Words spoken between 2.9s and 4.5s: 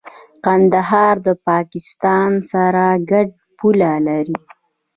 ګډه پوله لري.